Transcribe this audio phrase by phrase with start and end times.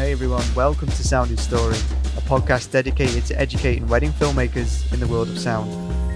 [0.00, 1.76] Hey everyone, welcome to Sound is Story,
[2.16, 5.70] a podcast dedicated to educating wedding filmmakers in the world of sound.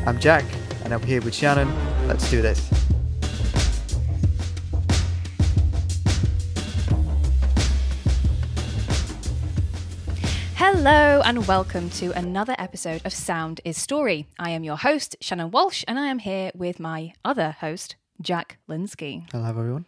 [0.09, 0.47] I'm Jack,
[0.85, 1.69] and I'm here with Shannon.
[2.09, 2.67] Let's do this.
[10.55, 14.27] Hello and welcome to another episode of Sound is Story.
[14.39, 18.57] I am your host, Shannon Walsh, and I am here with my other host, Jack
[18.67, 19.31] Linsky.
[19.31, 19.85] Hello everyone.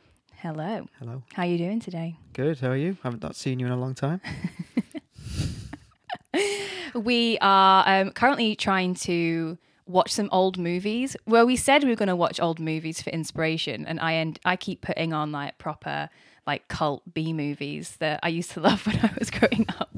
[0.47, 0.87] Hello.
[1.01, 1.25] Hello.
[1.35, 2.19] How are you doing today?
[2.33, 2.97] Good, how are you?
[3.03, 4.21] Haven't not seen you in a long time.
[6.95, 11.17] We are um, currently trying to watch some old movies.
[11.27, 14.39] Well, we said we were going to watch old movies for inspiration, and I end
[14.45, 16.09] I keep putting on like proper
[16.47, 19.91] like cult B movies that I used to love when I was growing up.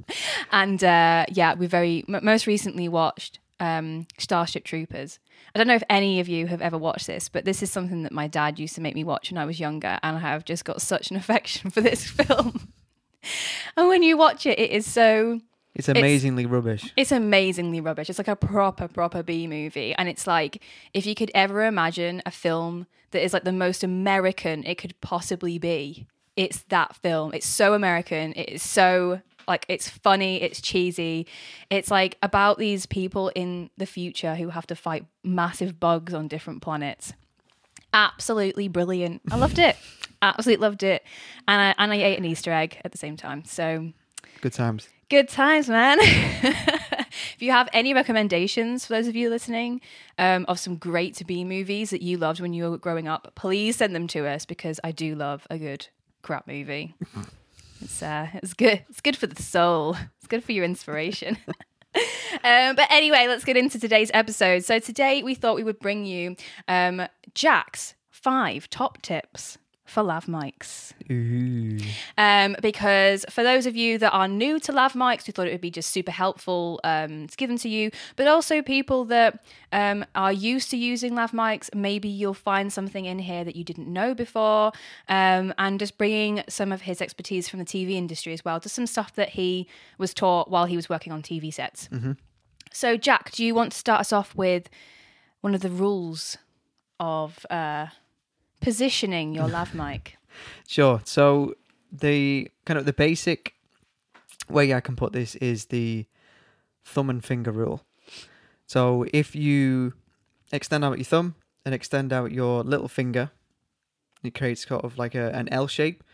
[0.51, 5.19] And uh, yeah, we very m- most recently watched um, Starship Troopers.
[5.55, 8.03] I don't know if any of you have ever watched this, but this is something
[8.03, 10.45] that my dad used to make me watch when I was younger, and I have
[10.45, 12.69] just got such an affection for this film.
[13.77, 15.41] and when you watch it, it is so
[15.75, 16.93] It's amazingly rubbish.
[16.97, 18.09] it's amazingly rubbish.
[18.11, 19.95] It's like a proper, proper B movie.
[19.95, 20.63] And it's like,
[20.95, 25.01] if you could ever imagine a film that is like the most American it could
[25.01, 26.07] possibly be,
[26.39, 27.35] it's that film.
[27.35, 28.33] It's so American.
[28.35, 30.41] It is so, like, it's funny.
[30.41, 31.27] It's cheesy.
[31.69, 36.29] It's like about these people in the future who have to fight massive bugs on
[36.29, 37.13] different planets.
[37.93, 39.21] Absolutely brilliant.
[39.33, 39.77] I loved it.
[40.23, 41.03] Absolutely loved it.
[41.49, 43.45] And I, and I ate an Easter egg at the same time.
[43.45, 43.93] So
[44.41, 44.89] Good times.
[45.09, 45.99] Good times, man.
[46.01, 49.81] if you have any recommendations for those of you listening
[50.19, 53.77] um, of some great B movies that you loved when you were growing up, please
[53.77, 55.89] send them to us because I do love a good
[56.23, 56.95] crap movie.
[57.81, 58.85] it's uh, it's good.
[58.89, 59.97] It's good for the soul.
[60.19, 61.37] It's good for your inspiration.
[62.45, 64.65] um, but anyway, let's get into today's episode.
[64.65, 69.59] So today we thought we would bring you um, Jack's five top tips
[69.89, 70.93] for lav mics.
[71.11, 71.79] Ooh.
[72.17, 75.53] Um, because for those of you that are new to lav mics, we thought it
[75.53, 77.91] would be just super helpful um, to give them to you.
[78.17, 83.07] But also people that um, are used to using lav mics, maybe you'll find something
[83.07, 84.73] in here that you didn't know before.
[85.09, 88.75] Um, and just bringing some of his expertise from the TV industry as well just
[88.75, 89.67] some stuff that he
[89.97, 91.89] was taught while he was working on TV sets.
[92.73, 94.69] So, Jack, do you want to start us off with
[95.41, 96.37] one of the rules
[97.01, 97.87] of uh,
[98.61, 100.17] positioning your lav mic?
[100.69, 101.01] Sure.
[101.05, 101.55] So
[101.91, 103.55] the kind of the basic
[104.49, 106.07] way I can put this is the
[106.85, 107.83] thumb and finger rule.
[108.67, 109.95] So if you
[110.53, 113.31] extend out your thumb and extend out your little finger,
[114.23, 116.05] it creates sort of like a, an L shape.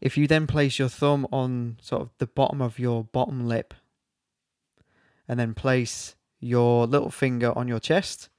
[0.00, 3.74] If you then place your thumb on sort of the bottom of your bottom lip
[5.28, 8.30] and then place your little finger on your chest,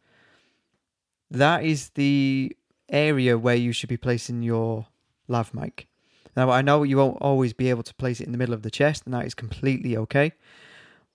[1.30, 2.56] that is the
[2.92, 4.88] area where you should be placing your
[5.28, 5.88] lav mic.
[6.36, 8.62] Now, I know you won't always be able to place it in the middle of
[8.62, 10.34] the chest, and that is completely okay.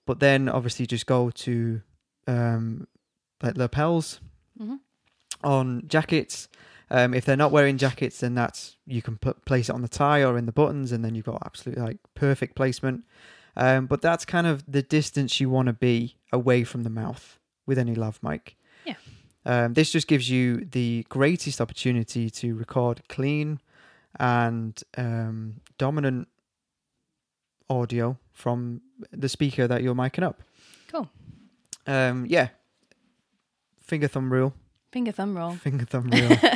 [0.05, 1.81] But then, obviously, just go to
[2.27, 2.87] um,
[3.41, 4.19] like lapels
[4.59, 4.79] Mhm.
[5.43, 6.49] on jackets.
[6.89, 9.87] Um, if they're not wearing jackets, then that's you can put place it on the
[9.89, 13.03] tie or in the buttons, and then you've got absolutely like perfect placement.
[13.55, 17.39] Um, but that's kind of the distance you want to be away from the mouth
[17.65, 18.55] with any lav mic.
[19.47, 23.61] Um, this just gives you the greatest opportunity to record clean
[24.19, 26.27] and um, dominant
[27.69, 28.81] audio from
[29.11, 30.43] the speaker that you're miking up.
[30.91, 31.09] Cool.
[31.87, 32.49] Um, yeah.
[33.79, 34.53] Finger thumb rule.
[34.91, 35.51] Finger thumb roll.
[35.55, 36.37] Finger thumb rule.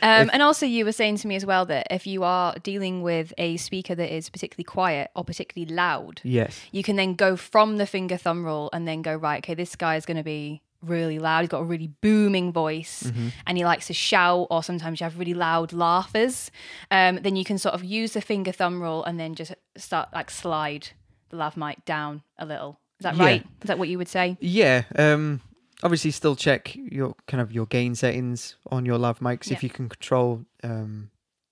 [0.00, 3.02] Um, and also, you were saying to me as well that if you are dealing
[3.02, 6.60] with a speaker that is particularly quiet or particularly loud, yes.
[6.70, 9.74] you can then go from the finger thumb rule and then go, right, okay, this
[9.74, 11.40] guy is going to be really loud.
[11.40, 13.28] He's got a really booming voice Mm-hmm.
[13.46, 16.50] and he likes to shout, or sometimes you have really loud laughers.
[16.90, 20.08] Um, then you can sort of use the finger thumb roll and then just start
[20.14, 20.88] like slide
[21.30, 22.78] the lav mic down a little.
[23.00, 23.22] Is that Yeah.
[23.24, 23.42] right?
[23.62, 24.36] Is that what you would say?
[24.40, 24.82] Yeah.
[24.96, 25.40] Um,
[25.82, 29.54] obviously, still check your kind of your gain settings on your lav mics Yeah.
[29.56, 31.10] if you can control um,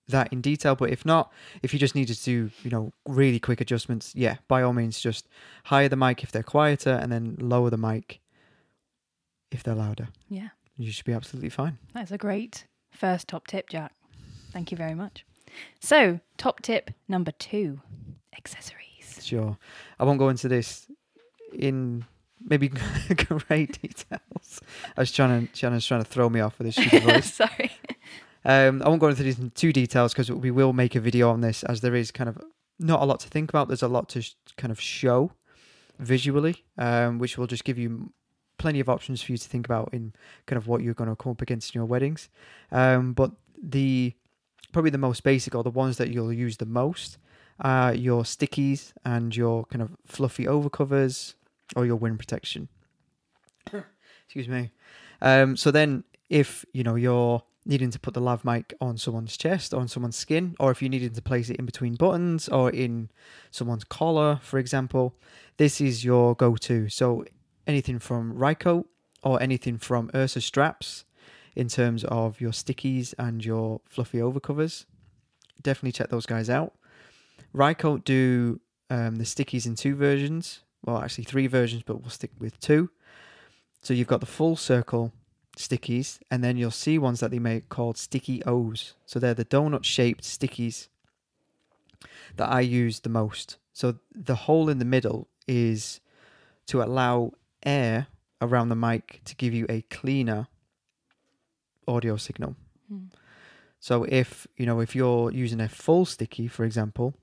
[0.08, 0.74] that in detail.
[0.76, 1.32] But if not,
[1.62, 5.00] if you just need to do you know really quick adjustments, yeah, by all means,
[5.00, 5.28] just
[5.64, 8.20] higher the mic if they're quieter, and then lower the mic
[9.56, 10.08] if they're louder.
[10.28, 10.48] Yeah.
[10.78, 11.78] You should be absolutely fine.
[11.94, 13.92] That's a great first top tip, Jack.
[14.52, 15.24] Thank you very much.
[15.80, 17.80] So, top tip number two
[18.36, 19.20] accessories.
[19.22, 19.56] Sure.
[19.98, 20.86] I won't go into this
[21.52, 22.04] in
[22.44, 22.68] maybe
[23.16, 24.60] great details.
[24.96, 27.34] I was trying to Shannon's trying to throw me off with this voice.
[27.34, 27.72] Sorry.
[28.44, 31.30] Um, I won't go into this in too details because we will make a video
[31.30, 32.38] on this, as there is kind of
[32.78, 33.68] not a lot to think about.
[33.68, 35.32] There's a lot to sh- kind of show
[35.98, 38.12] visually, um, which will just give you
[38.58, 40.12] plenty of options for you to think about in
[40.46, 42.28] kind of what you're going to come up against in your weddings.
[42.72, 43.32] Um, but
[43.62, 44.14] the
[44.72, 47.18] probably the most basic or the ones that you'll use the most
[47.60, 51.34] are your stickies and your kind of fluffy overcovers
[51.74, 52.68] or your wind protection.
[54.24, 54.70] Excuse me.
[55.22, 59.36] Um, so then, if you know you're needing to put the lav mic on someone's
[59.36, 62.48] chest or on someone's skin, or if you're needing to place it in between buttons
[62.48, 63.10] or in
[63.50, 65.14] someone's collar, for example,
[65.56, 66.88] this is your go-to.
[66.88, 67.24] So
[67.66, 68.86] anything from Rycote
[69.22, 71.04] or anything from Ursa straps
[71.54, 74.84] in terms of your stickies and your fluffy overcovers.
[75.62, 76.74] Definitely check those guys out.
[77.54, 78.60] Rycote do
[78.90, 80.60] um, the stickies in two versions.
[80.84, 82.90] Well, actually three versions, but we'll stick with two.
[83.82, 85.12] So you've got the full circle
[85.56, 88.94] stickies, and then you'll see ones that they make called sticky O's.
[89.06, 90.88] So they're the donut shaped stickies
[92.36, 93.56] that I use the most.
[93.72, 96.00] So the hole in the middle is
[96.66, 97.32] to allow
[97.66, 98.06] air
[98.40, 100.46] around the mic to give you a cleaner
[101.88, 102.56] audio signal.
[102.88, 103.06] Hmm.
[103.78, 107.14] So if you know if you're using a full sticky, for example,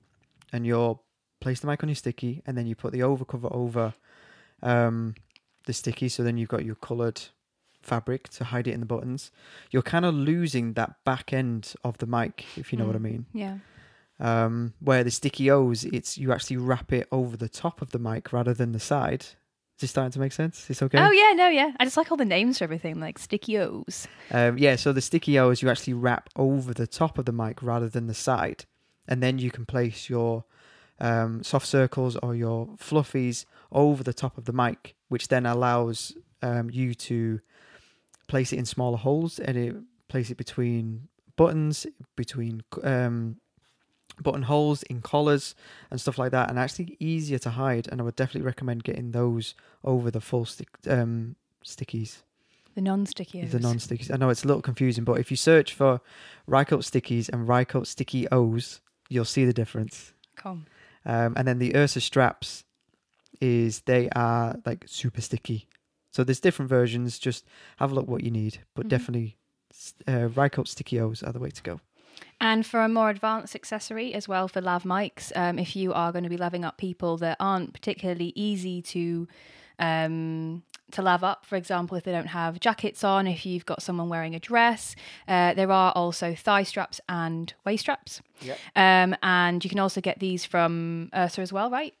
[0.52, 1.00] and you're
[1.40, 3.92] place the mic on your sticky, and then you put the overcover over
[4.62, 5.14] um,
[5.66, 7.20] the sticky, so then you've got your coloured
[7.82, 9.30] fabric to hide it in the buttons.
[9.70, 12.98] You're kind of losing that back end of the mic, if you know what I
[12.98, 13.02] Mm.
[13.02, 13.26] mean.
[13.34, 13.58] Yeah.
[14.20, 17.98] Um, where the sticky O's, it's you actually wrap it over the top of the
[17.98, 19.26] mic rather than the side.
[19.76, 20.70] Is this starting to make sense?
[20.70, 20.98] It's okay.
[20.98, 21.72] Oh yeah, no, yeah.
[21.80, 24.06] I just like all the names for everything, like Sticky O's.
[24.30, 27.60] Um, yeah, so the sticky O's you actually wrap over the top of the mic
[27.60, 28.66] rather than the side,
[29.08, 30.44] and then you can place your
[31.00, 36.14] um, soft circles or your fluffies over the top of the mic, which then allows
[36.40, 37.40] um, you to
[38.28, 39.76] place it in smaller holes and it
[40.08, 43.36] place it between buttons, between um,
[44.22, 45.54] buttonholes in collars
[45.90, 47.88] and stuff like that, and actually easier to hide.
[47.90, 52.18] And I would definitely recommend getting those over the full stick um, stickies.
[52.74, 54.12] The non-sticky The non-stickies.
[54.12, 56.00] I know it's a little confusing, but if you search for
[56.48, 60.12] Rycote stickies and Rycote sticky O's, you'll see the difference.
[60.34, 60.66] Come.
[61.06, 62.64] Um, and then the Ursa straps
[63.40, 65.68] is they are like super sticky.
[66.12, 67.18] So there's different versions.
[67.18, 67.44] Just
[67.76, 68.90] have a look what you need, but Mhm.
[68.90, 69.36] definitely
[70.08, 71.80] uh, Rycote sticky O's are the way to go.
[72.40, 76.12] And for a more advanced accessory as well for lav mics, um, if you are
[76.12, 79.28] going to be laving up people that aren't particularly easy to
[79.78, 80.62] um,
[80.92, 84.08] to lav up, for example, if they don't have jackets on, if you've got someone
[84.08, 84.94] wearing a dress,
[85.26, 88.20] uh, there are also thigh straps and waist straps.
[88.42, 88.58] Yep.
[88.76, 91.94] Um, and you can also get these from Ursa as well, right?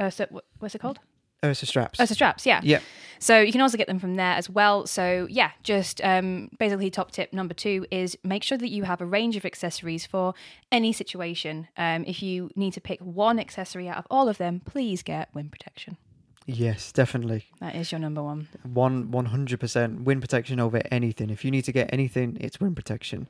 [0.00, 1.00] Ursa, what's it called?
[1.44, 2.00] Ursa straps.
[2.00, 2.60] Ursa straps, yeah.
[2.62, 2.80] Yeah.
[3.18, 4.86] So you can also get them from there as well.
[4.86, 9.00] So yeah, just um, basically top tip number two is make sure that you have
[9.02, 10.32] a range of accessories for
[10.72, 11.68] any situation.
[11.76, 15.28] Um, if you need to pick one accessory out of all of them, please get
[15.34, 15.98] wind protection.
[16.46, 17.44] Yes, definitely.
[17.60, 18.48] That is your number one.
[18.62, 21.28] One one hundred percent wind protection over anything.
[21.30, 23.28] If you need to get anything, it's wind protection.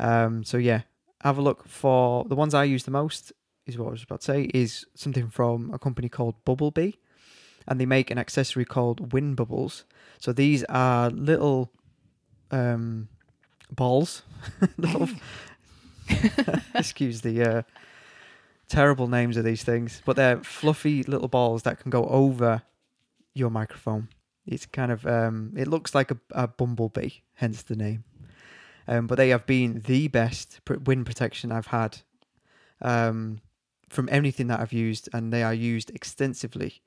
[0.00, 0.82] Um, so yeah,
[1.22, 3.32] have a look for the ones I use the most.
[3.66, 4.50] Is what I was about to say.
[4.52, 6.94] Is something from a company called Bubblebee,
[7.68, 9.84] and they make an accessory called Wind Bubbles.
[10.18, 11.70] So these are little
[12.50, 13.08] um,
[13.70, 14.22] balls.
[14.78, 15.08] little,
[16.74, 17.62] excuse the uh,
[18.68, 22.62] terrible names of these things, but they're fluffy little balls that can go over
[23.34, 24.08] your microphone.
[24.46, 28.04] It's kind of um, it looks like a, a bumblebee, hence the name.
[28.86, 31.98] Um, but they have been the best wind protection I've had
[32.80, 33.42] um,
[33.90, 36.80] from anything that I've used, and they are used extensively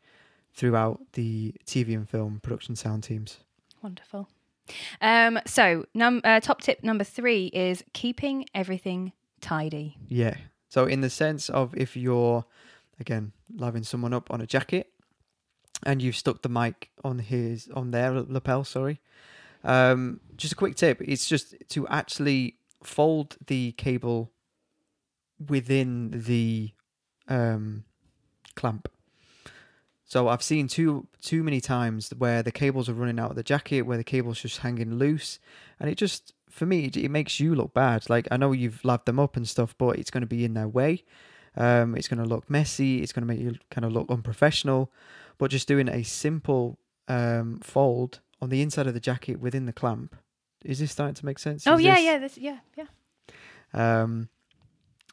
[0.53, 3.39] throughout the TV and film production sound teams.
[3.81, 4.29] Wonderful.
[5.01, 9.97] Um, so num- uh, top tip number three is keeping everything tidy.
[10.07, 10.35] Yeah.
[10.69, 12.45] So in the sense of if you're
[12.99, 14.91] again laving someone up on a jacket
[15.83, 18.99] and you've stuck the mic on his on their lapel, sorry.
[19.63, 24.31] Um, just a quick tip: it's just to actually fold the cable
[25.47, 26.71] within the
[27.27, 27.83] um,
[28.55, 28.87] clamp.
[30.11, 33.43] So I've seen too too many times where the cables are running out of the
[33.43, 35.39] jacket, where the cable's just hanging loose,
[35.79, 38.09] and it just for me it, it makes you look bad.
[38.09, 40.53] Like I know you've lapped them up and stuff, but it's going to be in
[40.53, 41.05] their way.
[41.55, 43.01] Um, it's going to look messy.
[43.01, 44.91] It's going to make you kind of look unprofessional.
[45.37, 46.77] But just doing a simple
[47.07, 50.17] um, fold on the inside of the jacket within the clamp.
[50.65, 51.65] Is this starting to make sense?
[51.65, 54.01] Oh Is yeah, this- yeah, this, yeah, yeah.
[54.01, 54.27] um,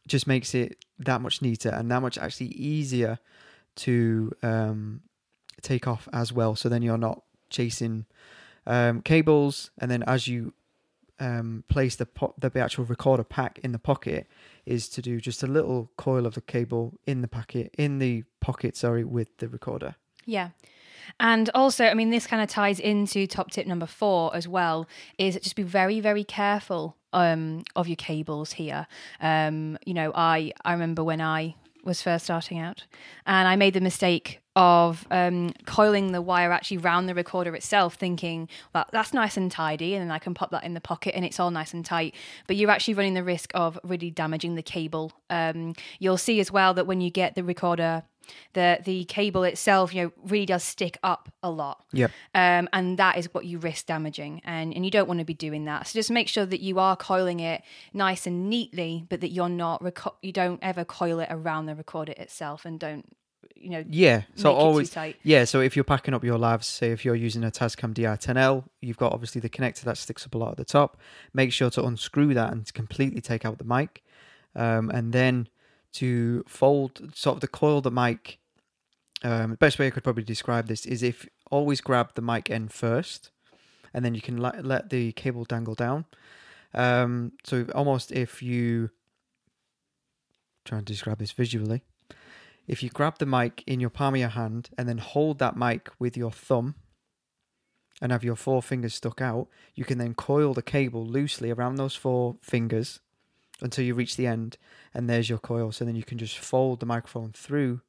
[0.08, 3.20] just makes it that much neater and that much actually easier
[3.78, 5.02] to um,
[5.62, 6.54] take off as well.
[6.56, 8.06] So then you're not chasing
[8.66, 10.52] um, cables, and then as you
[11.20, 14.26] um, place the po- the actual recorder pack in the pocket,
[14.66, 18.24] is to do just a little coil of the cable in the packet in the
[18.40, 18.76] pocket.
[18.76, 19.96] Sorry, with the recorder.
[20.26, 20.50] Yeah.
[21.18, 24.86] And also, I mean, this kind of ties into top tip number four as well.
[25.16, 28.86] Is just be very, very careful um, of your cables here.
[29.20, 31.54] Um, you know, I I remember when I
[31.84, 32.84] was first starting out,
[33.26, 37.94] and I made the mistake of um, coiling the wire actually round the recorder itself,
[37.94, 41.14] thinking well, that's nice and tidy, and then I can pop that in the pocket
[41.14, 42.14] and it's all nice and tight.
[42.48, 45.12] But you're actually running the risk of really damaging the cable.
[45.30, 48.02] Um, you'll see as well that when you get the recorder
[48.52, 51.84] the the cable itself, you know, really does stick up a lot.
[51.92, 52.10] Yep.
[52.34, 55.34] Um, and that is what you risk damaging, and and you don't want to be
[55.34, 55.86] doing that.
[55.86, 59.48] So just make sure that you are coiling it nice and neatly, but that you're
[59.48, 63.06] not reco- you don't ever coil it around the recorder itself, and don't
[63.60, 64.22] you know Yeah.
[64.36, 65.16] So make it too always tight.
[65.22, 68.64] Yeah, so if you're packing up your lavs, say if you're using a Tascam DR10L,
[68.80, 70.98] you've got obviously the connector that sticks up a lot at the top.
[71.34, 74.02] Make sure to unscrew that and completely take out the mic.
[74.54, 75.48] Um, and then
[75.94, 78.38] to fold sort of the coil the mic.
[79.22, 82.50] Um, the best way I could probably describe this is if always grab the mic
[82.50, 83.30] end first,
[83.92, 86.04] and then you can let, let the cable dangle down.
[86.74, 88.90] Um, so almost if you
[90.64, 91.82] trying to describe this visually,
[92.66, 95.56] if you grab the mic in your palm of your hand and then hold that
[95.56, 96.74] mic with your thumb
[98.02, 101.76] and have your four fingers stuck out, you can then coil the cable loosely around
[101.76, 103.00] those four fingers
[103.60, 104.56] until you reach the end,
[104.94, 105.72] and there's your coil.
[105.72, 107.80] So then you can just fold the microphone through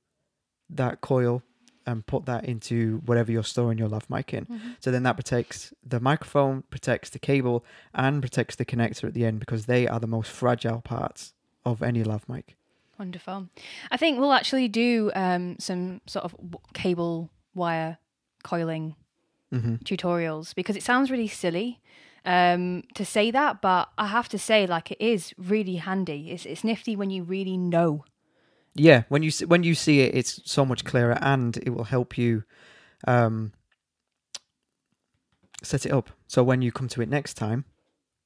[0.70, 1.44] that coil
[1.86, 4.46] and put that into whatever you're storing your lav mic in.
[4.46, 4.70] Mm-hmm.
[4.80, 9.26] So then that protects the microphone, protects the cable, and protects the connector at the
[9.26, 11.34] end because they are the most fragile parts
[11.66, 12.56] of any lav mic.
[13.00, 13.48] Wonderful.
[13.92, 17.98] I think we'll actually do um, some sort of w- cable wire
[18.44, 18.96] coiling
[19.52, 21.82] hmm tutorials because it sounds really silly
[22.26, 26.32] um, to say that, but I have to say, like, it is really handy.
[26.32, 28.06] It's, it's nifty when you really know.
[28.76, 31.86] Yeah, when you see, when you see it, it's so much clearer, and it will
[31.86, 32.44] help you
[33.08, 33.52] um,
[35.64, 36.12] set it up.
[36.28, 37.66] So when you come to it next time,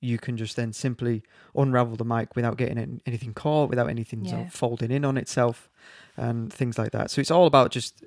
[0.02, 1.24] you can just then simply
[1.56, 4.50] unravel the mic without getting anything caught, without anything Yeah.
[4.50, 5.70] folding in on itself,
[6.18, 7.10] and things like that.
[7.10, 8.04] So it's all about just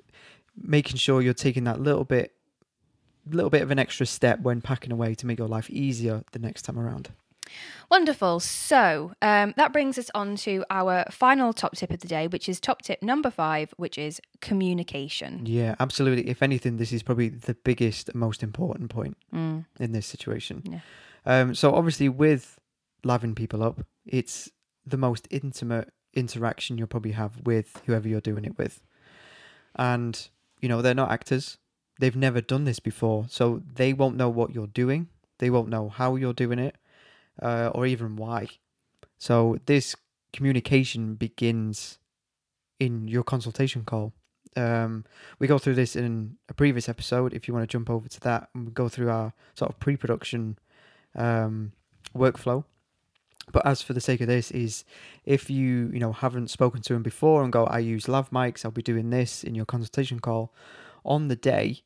[0.55, 2.35] making sure you're taking that little bit,
[3.31, 6.39] little bit of an extra step when packing away to make your life easier the
[6.39, 7.09] next time around.
[7.89, 8.41] Wonderful.
[8.41, 12.49] So um, that brings us on to our final top tip of the day, which
[12.49, 15.45] is top tip number five, which is communication.
[15.45, 16.27] Yeah, absolutely.
[16.29, 19.65] If anything, this is probably the biggest, most important point Mm.
[19.79, 20.61] in this situation.
[20.65, 20.79] Yeah.
[21.25, 22.59] Um, so obviously, with
[23.05, 24.49] laving people up, it's
[24.85, 28.81] the most intimate interaction you'll probably have with whoever you're doing it with,
[29.75, 30.29] and
[30.61, 31.57] you know they're not actors;
[31.99, 35.09] they've never done this before, so they won't know what you're doing.
[35.39, 36.75] They won't know how you're doing it,
[37.41, 38.47] uh, or even why.
[39.17, 39.95] So this
[40.33, 41.99] communication begins
[42.79, 44.13] in your consultation call.
[44.55, 45.05] Um,
[45.39, 47.33] we go through this in a previous episode.
[47.33, 50.57] If you want to jump over to that, and go through our sort of pre-production
[51.15, 51.73] um,
[52.15, 52.63] workflow.
[53.51, 54.83] But as for the sake of this, is
[55.23, 58.65] if you you know haven't spoken to him before and go, I use lav mics,
[58.65, 60.53] I'll be doing this in your consultation call.
[61.05, 61.83] On the day,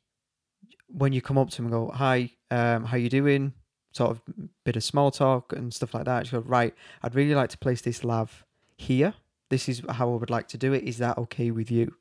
[0.92, 3.54] when you come up to him and go, Hi, um, how you doing?
[3.92, 4.22] Sort of
[4.64, 6.20] bit of small talk and stuff like that.
[6.22, 8.44] Just go, right, I'd really like to place this lav
[8.76, 9.14] here.
[9.50, 10.84] This is how I would like to do it.
[10.84, 11.94] Is that okay with you?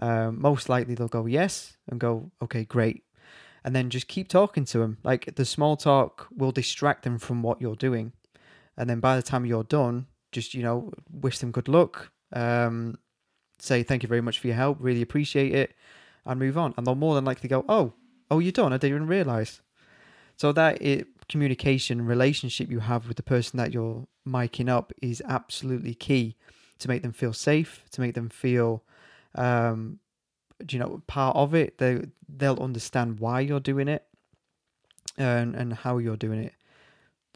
[0.00, 3.04] Um, most likely they'll go yes and go, okay, great.
[3.64, 4.98] And then just keep talking to them.
[5.02, 8.12] Like the small talk will distract them from what you're doing.
[8.76, 12.12] And then by the time you're done, just, you know, wish them good luck.
[12.32, 12.98] Um,
[13.58, 14.78] say thank you very much for your help.
[14.80, 15.74] Really appreciate it.
[16.26, 16.74] And move on.
[16.76, 17.94] And they'll more than likely go, oh,
[18.30, 18.72] oh, you're done.
[18.72, 19.62] I didn't even realize.
[20.36, 25.22] So that it, communication relationship you have with the person that you're miking up is
[25.26, 26.36] absolutely key
[26.78, 28.84] to make them feel safe, to make them feel
[29.34, 29.98] um,
[30.68, 31.78] you know, part of it.
[31.78, 34.04] They they'll understand why you're doing it,
[35.16, 36.54] and and how you're doing it.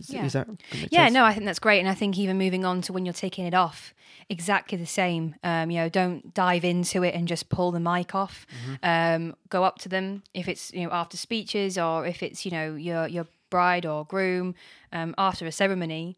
[0.09, 0.27] Is, Yeah.
[0.27, 1.15] is that does that make Yeah, sense?
[1.15, 1.81] no, I think that's great.
[1.81, 3.95] And I think even moving on to when you're taking it off,
[4.29, 5.35] exactly the same.
[5.43, 8.47] Um, you know, don't dive into it and just pull the mic off.
[8.83, 12.51] Um, go up to them if it's, you know, after speeches or if it's, you
[12.51, 14.55] know, your your bride or groom
[14.93, 16.17] um, after a ceremony.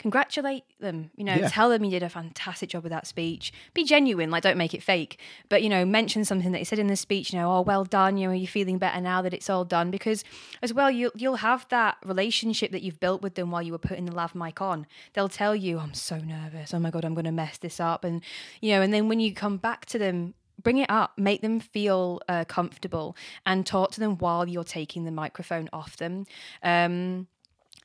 [0.00, 1.48] Congratulate them, you know, Yeah.
[1.48, 3.52] tell them you did a fantastic job with that speech.
[3.74, 5.20] Be genuine, like don't make it fake.
[5.50, 7.84] But, you know, mention something that you said in the speech, you know, oh well
[7.84, 9.90] done, you know, are you're feeling better now that it's all done.
[9.90, 10.24] Because
[10.62, 13.78] as well, you'll you'll have that relationship that you've built with them while you were
[13.78, 14.86] putting the lav mic on.
[15.12, 16.72] They'll tell you, I'm so nervous.
[16.72, 18.02] Oh my god, I'm gonna mess this up.
[18.02, 18.22] And
[18.62, 21.58] you know, and then when you come back to them bring it up make them
[21.58, 23.16] feel uh, comfortable
[23.46, 26.26] and talk to them while you're taking the microphone off them
[26.62, 27.26] um,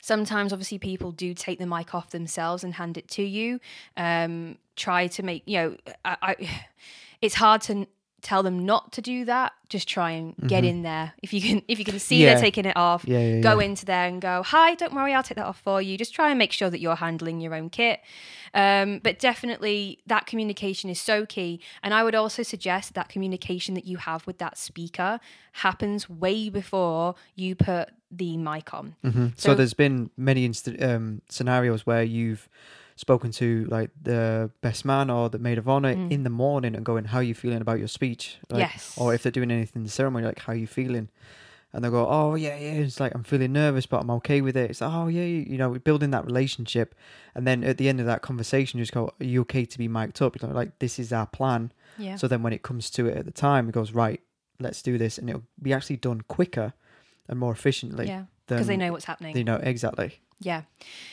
[0.05, 3.59] sometimes obviously people do take the mic off themselves and hand it to you.
[3.97, 6.65] Um, try to make you know I, I,
[7.21, 7.88] it's hard to
[8.25, 11.13] tell them not to do that, just try and get in there.
[11.22, 12.34] If you can, if you can see Yeah.
[12.34, 15.22] they're taking it off, Yeah, yeah, go into there and go, "Hi, don't worry, I'll
[15.24, 17.70] take that off for you." Just try and make sure that you're handling your own
[17.70, 18.00] kit.
[18.55, 21.60] Um, but definitely, that communication is so key.
[21.84, 25.20] And I would also suggest that communication that you have with that speaker
[25.51, 28.96] happens way before you put the mic on.
[29.03, 32.50] So, So- there's been many inst- um, scenarios where you've
[32.95, 36.11] spoken to like the best man or the maid of honor mm.
[36.11, 38.95] in the morning and going, "How are you feeling about your speech?" Like, Yes.
[38.97, 41.09] Or if they're doing anything in the ceremony, like, "How are you feeling?"
[41.73, 44.55] And they go, "Oh yeah, yeah." It's like I'm feeling nervous, but I'm okay with
[44.55, 44.69] it.
[44.71, 46.95] It's like, "Oh yeah," you know, we're building that relationship,
[47.33, 49.77] and then at the end of that conversation, you just go, "Are you okay to
[49.77, 51.73] be mic'd up?" You know, like this is our plan.
[51.97, 52.15] Yeah.
[52.15, 54.21] So then when it comes to it at the time, it goes right.
[54.59, 56.73] Let's do this, and it'll be actually done quicker
[57.27, 58.07] and more efficiently.
[58.07, 58.25] yeah.
[58.47, 59.33] Because they know what's happening.
[59.33, 60.19] They know exactly.
[60.39, 60.63] Yeah.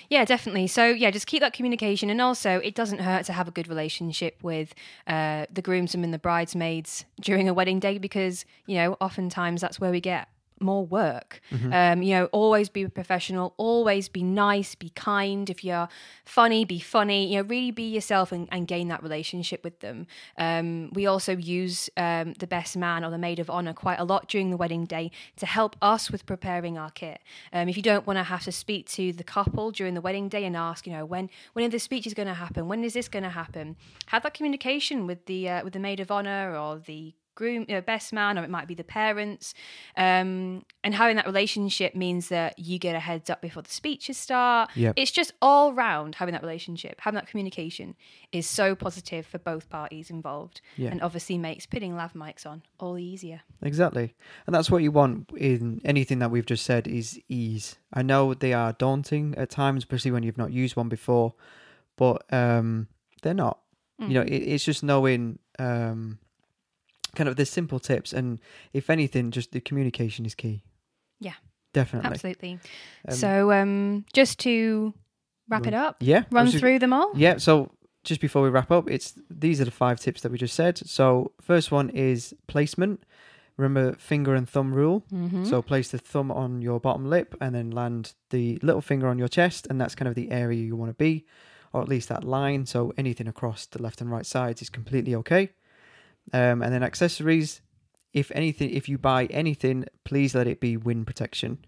[0.09, 0.67] Yeah, definitely.
[0.67, 2.11] So, yeah, just keep that communication.
[2.11, 4.75] And also, it doesn't hurt to have a good relationship with
[5.07, 9.81] uh, the groomsmen and the bridesmaids during a wedding day because, you know, oftentimes that's
[9.81, 10.29] where we get
[10.63, 11.41] more work.
[11.73, 15.49] Um, you know, always be professional, always be nice, be kind.
[15.51, 15.89] If you're
[16.25, 17.33] funny, be funny.
[17.33, 20.07] You know, really be yourself and, and gain that relationship with them.
[20.39, 24.05] Um, we also use um, the best man or the maid of honor quite a
[24.05, 27.21] lot during the wedding day to help us with preparing our kit.
[27.53, 30.29] Um, if you don't want to have to speak to the couple during the wedding
[30.29, 32.69] day and ask, you know, when when are the speeches going to happen?
[32.69, 33.77] When is this going to happen?
[34.07, 37.81] Have that communication with the uh, with the maid of honor or the groom, uh,
[37.81, 39.55] best man, or it might be the parents.
[39.97, 44.17] Um, and having that relationship means that you get a heads up before the speeches
[44.17, 44.71] start.
[44.75, 44.95] Yep.
[44.97, 47.95] It's just all round having that relationship, having that communication
[48.33, 50.91] is so positive for both parties involved, Yeah.
[50.91, 53.41] and obviously makes putting lav mics on all the easier.
[53.63, 54.15] Exactly.
[54.47, 57.77] And that's what you want in anything that we've just said is ease.
[57.93, 61.35] I know they are daunting at times, especially when you've not used one before,
[61.97, 62.89] but um,
[63.23, 63.59] they're not.
[63.99, 66.19] You know, it, it's just knowing um,
[67.17, 68.13] kind of the simple tips.
[68.13, 68.39] And
[68.73, 70.65] if anything, just the communication is key.
[71.21, 71.35] Yeah.
[71.73, 72.11] Definitely.
[72.11, 72.59] Absolutely.
[73.09, 74.93] Um, so, um, just to
[75.49, 76.25] wrap it up, Yeah.
[76.31, 77.13] Run just- through them all.
[77.15, 77.37] Yeah.
[77.39, 77.71] So
[78.05, 80.79] just before we wrap up, it's these are the five tips that we just said.
[80.79, 83.05] So first one is placement.
[83.59, 85.05] Remember finger and thumb rule.
[85.13, 85.45] Mm-hmm.
[85.45, 89.19] So place the thumb on your bottom lip and then land the little finger on
[89.19, 91.27] your chest, and that's kind of the area you want to be,
[91.73, 92.65] or at least that line.
[92.67, 95.51] So anything across the left and right sides is completely okay.
[96.33, 97.61] Um, and then accessories,
[98.13, 101.59] if anything, if you buy anything, please let it be wind protection.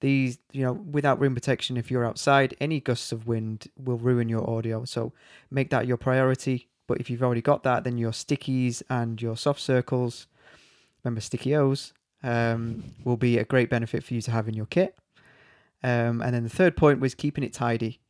[0.00, 4.28] These, you know, without wind protection, if you're outside, any gusts of wind will ruin
[4.28, 4.84] your audio.
[4.84, 5.12] So
[5.50, 6.68] make that your priority.
[6.86, 10.26] But if you've already got that, then your stickies and your soft circles,
[11.02, 11.92] remember sticky O's,
[12.22, 14.96] um, will be a great benefit for you to have in your kit.
[15.82, 18.00] Um, and then the third point was keeping it tidy.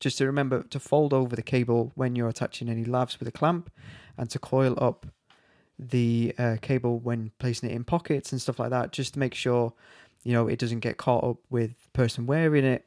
[0.00, 3.32] Just to remember to fold over the cable when you're attaching any lavs with a
[3.32, 3.70] clamp
[4.16, 5.06] and to coil up
[5.78, 9.34] the uh, cable when placing it in pockets and stuff like that, just to make
[9.34, 9.72] sure
[10.24, 12.84] you know it doesn't get caught up with the person wearing it.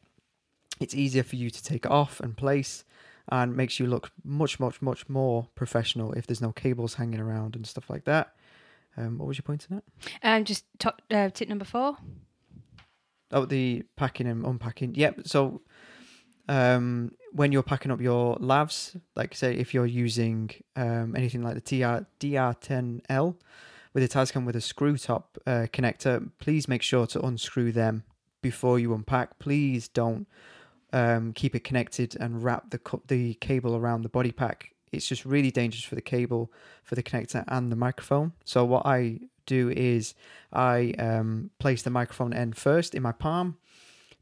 [0.79, 2.83] It's easier for you to take it off and place
[3.29, 7.55] and makes you look much, much, much more professional if there's no cables hanging around
[7.55, 8.33] and stuff like that.
[8.97, 10.27] Um, what was your point on that?
[10.27, 11.97] Um, just top, uh, tip number four.
[13.31, 14.95] Oh, the packing and unpacking.
[14.95, 15.21] Yep.
[15.27, 15.61] So,
[16.47, 21.55] um, when you're packing up your lavs, like say if you're using um, anything like
[21.55, 23.35] the TR DR10L
[23.93, 28.03] with a Tascam with a screw top uh, connector, please make sure to unscrew them
[28.41, 29.39] before you unpack.
[29.39, 30.27] Please don't
[30.93, 34.73] um, keep it connected and wrap the cu- the cable around the body pack.
[34.91, 36.51] It's just really dangerous for the cable,
[36.83, 38.33] for the connector, and the microphone.
[38.43, 40.13] So what I do is
[40.51, 43.57] I um, place the microphone end first in my palm,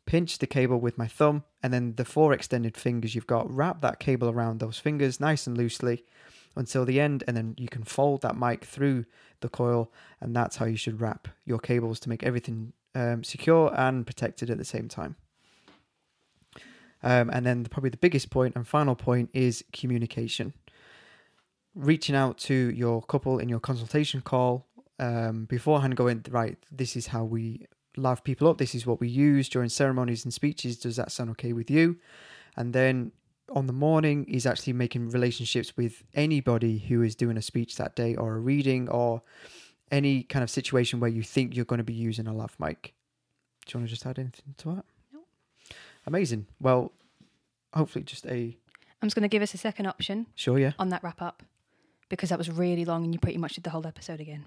[0.09, 3.79] pinch the cable with my thumb, and then the four extended fingers you've got, wrap
[3.81, 6.03] that cable around those fingers nice and loosely
[6.55, 9.05] until the end, and then you can fold that mic through
[9.41, 13.71] the coil, and that's how you should wrap your cables to make everything um, secure
[13.77, 15.15] and protected at the same time.
[17.03, 20.53] Um, and then probably the biggest point and final point is communication.
[21.75, 24.65] Reaching out to your couple in your consultation call
[24.97, 26.57] um, beforehand, going right.
[26.71, 27.67] This is how we
[27.99, 28.57] love people up.
[28.57, 30.77] This is what we use during ceremonies and speeches.
[30.77, 31.97] Does that sound okay with you?
[32.55, 33.11] And then
[33.51, 37.95] on the morning, is actually making relationships with anybody who is doing a speech that
[37.95, 39.23] day or a reading or
[39.91, 42.93] any kind of situation where you think you're going to be using a lav mic.
[43.65, 44.85] Do you want to just add anything to that?
[45.13, 45.19] No.
[46.05, 46.45] Amazing.
[46.61, 46.91] Well,
[47.73, 48.55] hopefully, just a
[49.01, 51.41] I'm just going to give us a second option sure, yeah, on that wrap up
[52.09, 54.43] because that was really long and you pretty much did the whole episode again.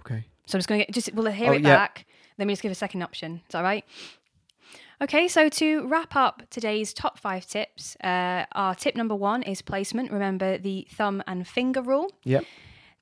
[0.00, 1.76] okay, So I'm just going to get just we'll hear Oh, it yeah.
[1.76, 2.06] back.
[2.38, 3.42] Then me just give a second option.
[3.46, 3.84] Is that right?
[5.00, 9.62] Okay, so to wrap up today's top five tips, uh, our tip number one is
[9.62, 10.10] placement.
[10.10, 12.10] Remember the thumb and finger rule.
[12.24, 12.44] yep,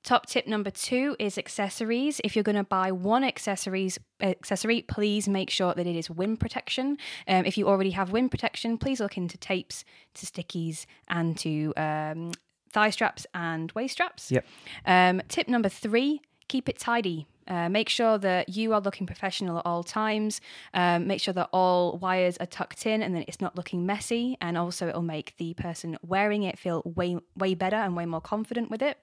[0.06, 2.20] Top tip number two is accessories.
[2.22, 6.38] If you're going to buy one accessories accessory, please make sure that it is wind
[6.38, 6.96] protection.
[7.26, 11.72] Um, if you already have wind protection, please look into tapes, to stickies, and to
[11.76, 12.30] um,
[12.72, 14.30] thigh straps and waist straps.
[14.30, 14.46] Yep.
[14.84, 17.26] Um, tip number three: keep it tidy.
[17.46, 20.40] Uh, make sure that you are looking professional at all times.
[20.74, 24.36] Um, make sure that all wires are tucked in and that it's not looking messy.
[24.40, 28.20] And also, it'll make the person wearing it feel way, way better and way more
[28.20, 28.98] confident with it.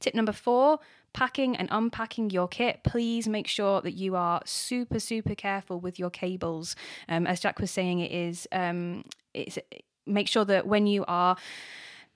[0.00, 0.78] Tip number four
[1.12, 2.80] packing and unpacking your kit.
[2.82, 6.76] Please make sure that you are super, super careful with your cables.
[7.08, 9.58] Um, as Jack was saying, it is, um, it's,
[10.06, 11.36] make sure that when you are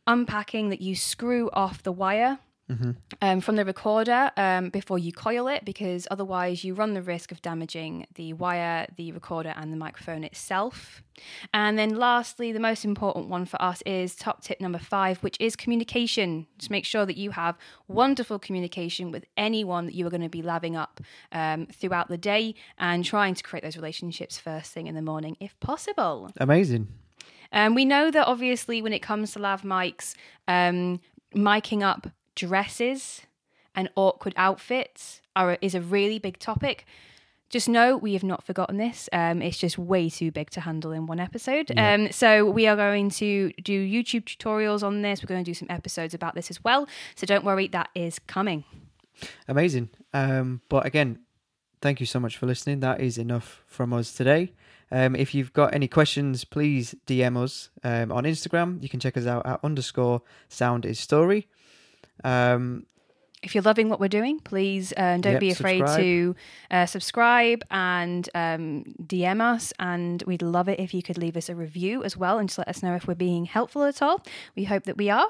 [0.06, 2.40] unpacking, that you screw off the wire
[3.22, 7.32] um, from the recorder um, before you coil it, because otherwise you run the risk
[7.32, 11.02] of damaging the wire, the recorder, and the microphone itself.
[11.52, 15.36] And then, lastly, the most important one for us is top tip number five, which
[15.40, 16.46] is communication.
[16.58, 17.56] Just make sure that you have
[17.88, 21.00] wonderful communication with anyone that you are going to be laving up
[21.32, 25.36] um, throughout the day and trying to create those relationships first thing in the morning
[25.40, 26.30] if possible.
[26.38, 26.88] Amazing.
[27.50, 30.14] Um, we know that obviously when it comes to lav mics,
[30.46, 31.00] um,
[31.34, 33.22] miking up dresses
[33.74, 36.86] and awkward outfits are is a really big topic.
[37.50, 39.08] Just know we have not forgotten this.
[39.12, 41.72] Um, it's just way too big to handle in one episode.
[41.78, 45.22] Um, so we are going to do YouTube tutorials on this.
[45.22, 46.86] We're going to do some episodes about this as well.
[47.14, 48.64] So don't worry, that is coming.
[49.48, 49.88] Amazing.
[50.12, 51.20] Um, but again,
[51.80, 52.80] thank you so much for listening.
[52.80, 54.52] That is enough from us today.
[54.92, 58.82] Um, if you've got any questions, please DM us um, on Instagram.
[58.82, 61.48] You can check us out at underscore sound is story.
[62.24, 62.86] Um,
[63.42, 66.00] If you're loving what we're doing, please uh, don't Yep, be afraid subscribe.
[66.02, 66.36] to
[66.72, 69.72] uh, subscribe and um, DM us.
[69.78, 72.58] And we'd love it if you could leave us a review as well and just
[72.58, 74.22] let us know if we're being helpful at all.
[74.56, 75.28] We hope that we are.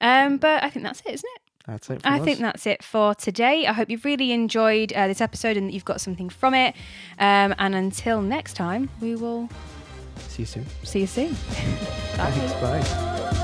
[0.00, 1.40] Um, but I think that's it, isn't it?
[1.66, 2.00] that's it.
[2.04, 2.24] I us.
[2.24, 3.66] think that's it for today.
[3.66, 6.74] I hope you've really enjoyed uh, this episode and that you've got something from it.
[7.18, 9.48] Um, and until next time, we will
[10.28, 10.66] See you soon.
[10.82, 11.32] see you soon.
[11.32, 11.36] Bye.
[12.30, 12.52] Thanks.
[12.54, 13.40] Bye.